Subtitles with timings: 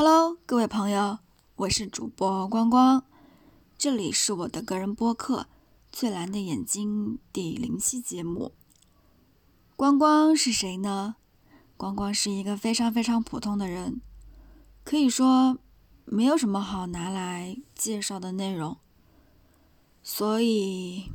[0.00, 1.18] Hello，各位朋友，
[1.56, 3.02] 我是主播光光，
[3.76, 5.40] 这里是我的个人播客
[5.90, 8.52] 《最蓝的眼睛》第零期节目。
[9.74, 11.16] 光光是谁呢？
[11.76, 14.00] 光光是一个非常非常普通的人，
[14.84, 15.58] 可以说
[16.04, 18.76] 没有什么好拿来介绍的内容，
[20.04, 21.10] 所以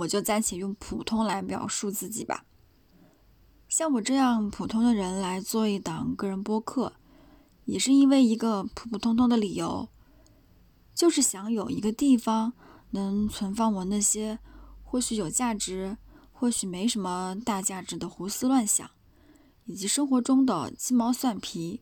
[0.00, 2.44] 我就暂且用普通来表述自己吧。
[3.68, 6.94] 像我这样普通的人来做一档个人播客。
[7.64, 9.88] 也是因为一个普普通通的理由，
[10.94, 12.52] 就是想有一个地方
[12.90, 14.38] 能存放我那些
[14.82, 15.96] 或许有价值、
[16.32, 18.90] 或许没什么大价值的胡思乱想，
[19.64, 21.80] 以及生活中的鸡毛蒜皮。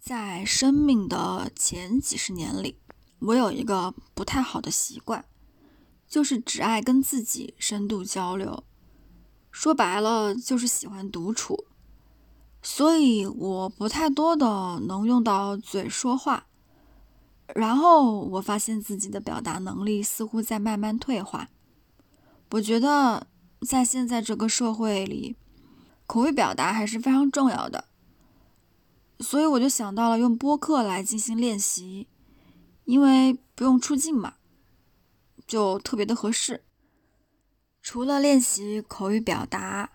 [0.00, 2.80] 在生命的前几十年里，
[3.18, 5.26] 我有一个不太好的习惯，
[6.08, 8.64] 就是只爱跟自己深度交流，
[9.50, 11.66] 说白了就是喜欢独处。
[12.62, 16.46] 所以我不太多的能用到嘴说话，
[17.54, 21.48] 然后我发现自己的表达能力似乎在慢慢退化。
[22.50, 23.26] 我觉得
[23.66, 25.36] 在现在这个社会里，
[26.06, 27.86] 口语表达还是非常重要的，
[29.20, 32.08] 所以我就想到了用播客来进行练习，
[32.84, 34.34] 因为不用出镜嘛，
[35.46, 36.64] 就特别的合适。
[37.80, 39.92] 除了练习口语表达。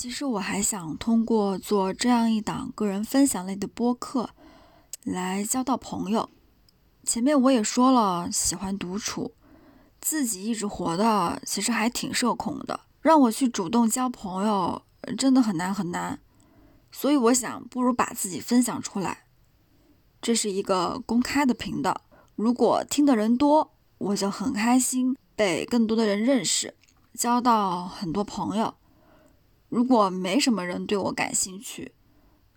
[0.00, 4.30] 其实我还想通过做这样一档个人分享类的播客，
[5.02, 6.30] 来交到朋友。
[7.02, 9.34] 前面我也说了，喜欢独处，
[10.00, 12.78] 自己一直活的，其实还挺社恐的。
[13.02, 14.80] 让我去主动交朋友，
[15.16, 16.20] 真的很难很难。
[16.92, 19.24] 所以我想，不如把自己分享出来。
[20.22, 22.02] 这是一个公开的频道，
[22.36, 26.76] 如果听的人多，我就很开心，被更多的人认识，
[27.14, 28.74] 交到很多朋友。
[29.68, 31.92] 如果没什么人对我感兴趣，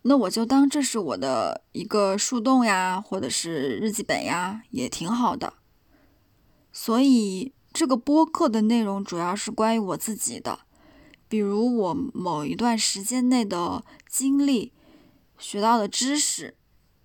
[0.04, 5.54] 那我就当这是我的一个树洞呀，或者是日记本呀，也挺好的。
[6.72, 10.62] 所以这个播客的内容主要是关于我自己的，
[11.28, 14.72] 比如我某一段时间内的经历、
[15.38, 16.56] 学到的知识、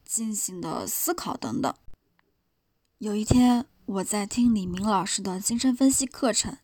[0.04, 1.74] 进行的思考等等。
[2.98, 6.56] 有一天我在听李明老师的精神分析课程。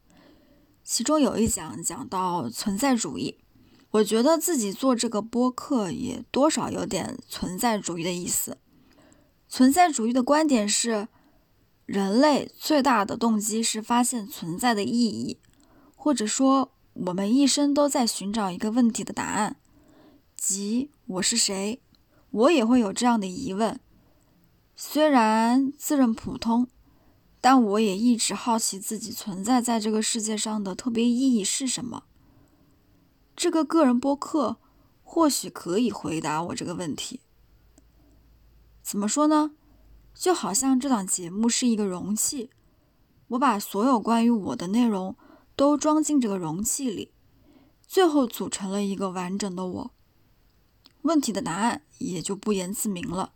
[0.85, 3.39] 其中有一讲讲到存在主义，
[3.93, 8.59] 我觉得自己做这个播客也多少有点存在主义的意思。
[9.49, 11.09] 存在主义的观点是，
[11.87, 15.39] 人类最大的动机是发现存在的意义，
[15.95, 19.57] 或者说我们一生都在寻找一个问题的答案，
[20.37, 21.81] 即我是谁？
[22.31, 23.79] 我也会有这样的疑问，
[24.75, 26.69] 虽然自认普通。
[27.43, 32.05] 但我也一直好奇自己存在在这个世界上的特别意义是什么。
[33.35, 34.59] 这个个人播客
[35.03, 37.21] 或许可以回答我这个问题。
[38.83, 39.51] 怎么说呢？
[40.15, 42.51] 就好像这档节目是一个容器，
[43.29, 45.17] 我把所有关于我的内容
[45.57, 47.11] 都装进这个容器里，
[47.87, 49.91] 最后组成了一个完整的我。
[51.03, 53.33] 问题的答案也就不言自明了。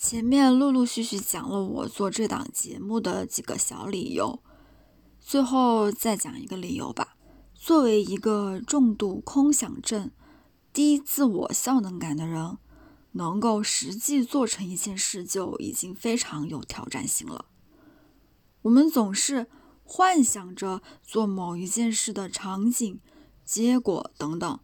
[0.00, 4.42] 前面陆陆续续讲了我做这档节目的几个小理由，
[5.20, 7.18] 最后再讲一个理由吧。
[7.52, 10.10] 作为一个重度空想症、
[10.72, 12.56] 低自我效能感的人，
[13.12, 17.44] 能够实际做成一件事就已经非常有挑战性了。
[18.62, 19.48] 我们总是
[19.84, 22.98] 幻想着做某一件事的场景、
[23.44, 24.60] 结果等等，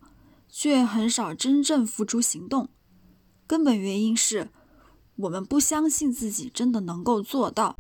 [0.49, 2.71] 却很少真正付诸行动。
[3.47, 4.49] 根本原因是。
[5.17, 7.79] 我们不相信自己真的能够做到，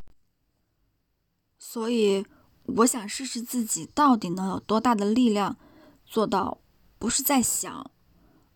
[1.58, 2.24] 所以
[2.64, 5.58] 我想试试自己到底能有多大的力量
[6.04, 6.58] 做到，
[6.98, 7.90] 不是在想，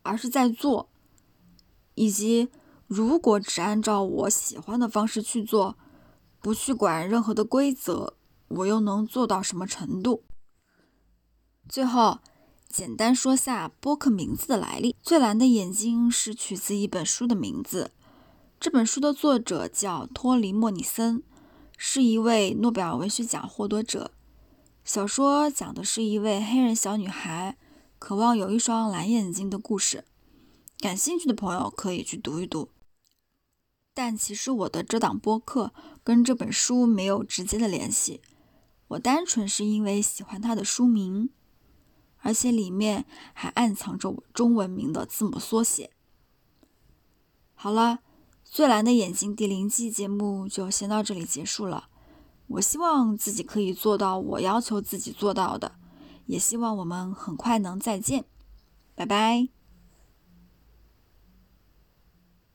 [0.03, 0.89] 而是在做，
[1.95, 2.49] 以及
[2.87, 5.77] 如果只按照我喜欢的方式去做，
[6.41, 8.15] 不去管任何的规则，
[8.49, 10.25] 我又能做到什么程度？
[11.69, 12.21] 最后，
[12.67, 17.93] 简单说下播客名字的来历，《最蓝的眼睛》是取自一本书的名字。
[18.61, 21.23] 这本书的作者叫托尼莫里森，
[21.79, 24.12] 是一位诺贝尔文学奖获得者。
[24.85, 27.57] 小说讲的是一位黑人小女孩
[27.99, 30.05] 渴望有一双蓝眼睛的故事。
[30.79, 32.69] 感兴趣的朋友可以去读一读。
[33.95, 35.73] 但其实我的这档播客
[36.05, 38.21] 跟这本书没有直接的联系，
[38.89, 41.31] 我单纯是因为喜欢它的书名，
[42.19, 45.93] 而且里面还暗藏着我中文名的字母缩写。
[47.55, 48.01] 好了。
[48.52, 51.85] 最蓝的眼睛第零季节目就先到这里结束了。
[52.49, 55.76] 我希望自己可以做到我要求自己做到的，
[56.26, 58.25] 也希望我们很快能再见，
[58.97, 59.60] 拜拜。